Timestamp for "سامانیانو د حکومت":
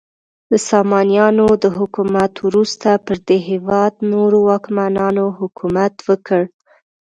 0.69-2.33